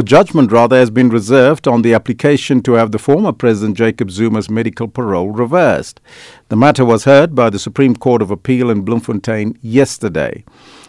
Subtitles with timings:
[0.00, 4.10] or judgment rather, has been reserved on the application to have the former President Jacob
[4.10, 6.00] Zuma's medical parole reversed.
[6.48, 10.42] The matter was heard by the Supreme Court of Appeal in Bloemfontein yesterday.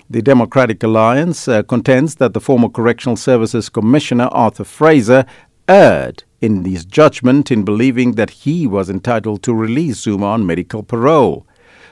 [0.09, 5.25] The Democratic Alliance uh, contends that the former Correctional Services Commissioner Arthur Fraser
[5.67, 10.83] erred in his judgment in believing that he was entitled to release Zuma on medical
[10.83, 11.45] parole.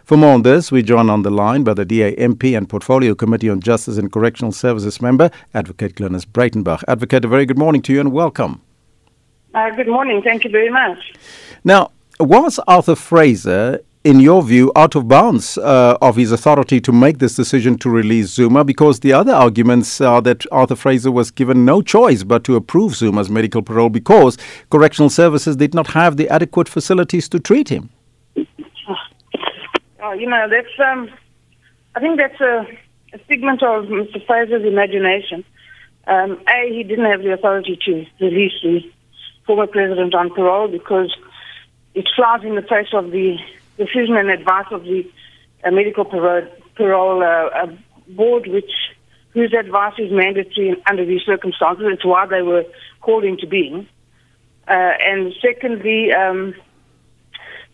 [0.09, 3.13] For more on this, we join on the line by the DA MP and Portfolio
[3.13, 6.83] Committee on Justice and Correctional Services member, Advocate Glynis Breitenbach.
[6.87, 8.59] Advocate, a very good morning to you and welcome.
[9.53, 10.23] Uh, good morning.
[10.23, 11.13] Thank you very much.
[11.63, 16.91] Now, was Arthur Fraser, in your view, out of bounds uh, of his authority to
[16.91, 18.63] make this decision to release Zuma?
[18.63, 22.95] Because the other arguments are that Arthur Fraser was given no choice but to approve
[22.95, 24.39] Zuma's medical parole because
[24.71, 27.91] correctional services did not have the adequate facilities to treat him.
[30.09, 31.07] Oh, you know, that's, um,
[31.95, 32.65] I think that's a,
[33.13, 34.25] a figment of Mr.
[34.25, 35.45] Fraser's imagination.
[36.07, 38.79] Um, a, he didn't have the authority to release the
[39.45, 41.15] former president on parole because
[41.93, 43.37] it flies in the face of the
[43.77, 45.07] decision and advice of the
[45.63, 47.67] uh, medical parole, parole uh, uh,
[48.07, 48.71] board, which
[49.33, 51.85] whose advice is mandatory under these circumstances.
[51.87, 52.63] It's why they were
[53.01, 53.87] called into being.
[54.67, 56.55] Uh, and secondly, um,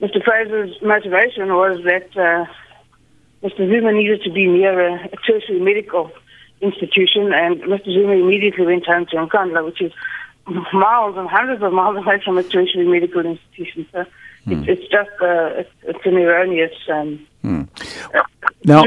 [0.01, 0.23] Mr.
[0.23, 2.45] Fraser's motivation was that uh,
[3.45, 3.69] Mr.
[3.69, 6.11] Zuma needed to be near a, a tertiary medical
[6.61, 7.85] institution, and Mr.
[7.85, 9.91] Zuma immediately went home to Nkandla, which is
[10.73, 13.87] miles and hundreds of miles away from a tertiary medical institution.
[13.91, 14.05] So
[14.43, 14.51] hmm.
[14.53, 16.73] it's, it's, just uh, it's, it's, an erroneous.
[16.89, 17.63] Um, hmm.
[18.63, 18.83] Now,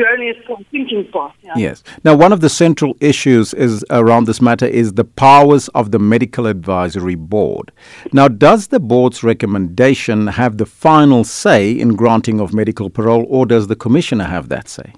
[0.71, 1.35] thinking part.
[1.43, 1.53] Yeah.
[1.57, 1.85] Yes.
[2.05, 5.99] Now, one of the central issues is around this matter is the powers of the
[5.99, 7.71] medical advisory board.
[8.13, 13.47] Now, does the board's recommendation have the final say in granting of medical parole, or
[13.47, 14.93] does the commissioner have that say?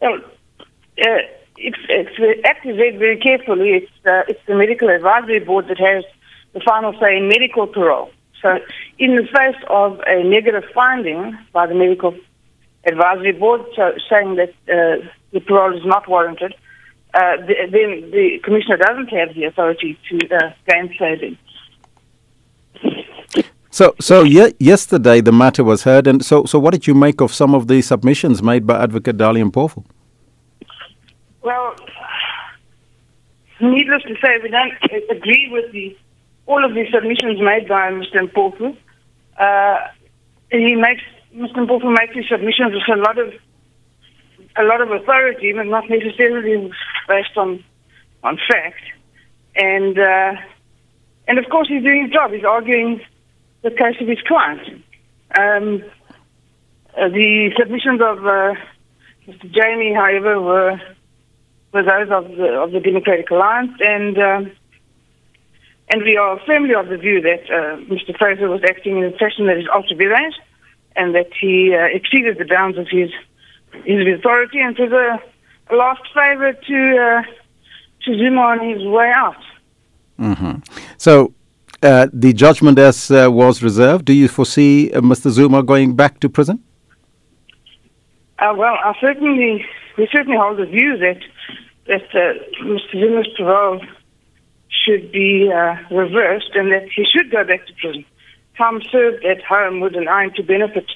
[0.00, 1.18] Well, uh,
[1.58, 6.04] if, if acted very, very carefully, it's, uh, it's the medical advisory board that has
[6.54, 8.10] the final say in medical parole.
[8.42, 8.58] So,
[8.98, 12.14] in the face of a negative finding by the medical
[12.86, 16.54] advisory board so saying that uh, the parole is not warranted,
[17.14, 21.38] uh, the, then the commissioner doesn't have the authority to uh, gainsay them.
[23.70, 27.20] So, so ye- yesterday the matter was heard, and so, so what did you make
[27.20, 29.84] of some of the submissions made by Advocate Dali Mpofu?
[31.42, 31.76] Well,
[33.60, 34.72] needless to say, we don't
[35.10, 35.96] agree with the
[36.46, 38.30] all of the submissions made by Mr.
[38.30, 38.76] Mpofu.
[39.38, 39.88] Uh,
[40.50, 41.02] he makes
[41.34, 41.66] Mr.
[41.66, 43.32] Mpofu makes these submissions with a lot of
[44.58, 46.70] a lot of authority, but not necessarily
[47.08, 47.62] based on
[48.22, 48.82] on fact.
[49.54, 50.32] And uh,
[51.28, 52.32] and of course, he's doing his job.
[52.32, 53.00] He's arguing
[53.62, 54.84] the case of his client.
[55.38, 55.82] Um,
[56.96, 58.54] uh, the submissions of uh,
[59.26, 59.50] Mr.
[59.50, 60.80] Jamie, however, were
[61.72, 64.52] were those of the of the Democratic Alliance, and um,
[65.90, 68.16] and we are firmly of the view that uh, Mr.
[68.16, 70.34] Fraser was acting in a fashion that is ultra virulent
[70.96, 73.10] and that he uh, exceeded the bounds of his
[73.84, 75.22] his authority and was a,
[75.72, 77.22] a last favour to uh,
[78.02, 79.42] to Zuma on his way out.
[80.18, 80.54] Mm-hmm.
[80.96, 81.32] So.
[81.82, 84.06] Uh, the judgment as uh, was reserved.
[84.06, 85.28] Do you foresee uh, Mr.
[85.28, 86.58] Zuma going back to prison?
[88.38, 89.64] Uh, well, I certainly
[89.98, 91.20] we certainly hold the view that
[91.86, 92.10] that
[92.62, 92.92] Mr.
[92.92, 93.82] Zuma's parole
[94.84, 95.52] should be
[95.90, 98.06] reversed and that he should go back to prison
[98.56, 100.90] time served at home with an him to benefit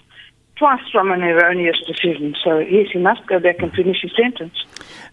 [0.57, 2.37] twice from an erroneous decision.
[2.45, 4.55] So, yes, he must go back and finish his sentence.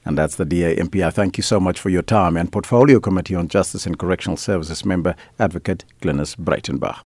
[0.06, 1.13] And that's the DA MPI.
[1.13, 2.35] Thank you so much for your time.
[2.35, 7.08] And Portfolio Committee on Justice and Correctional Services member, Advocate Glynis Breitenbach.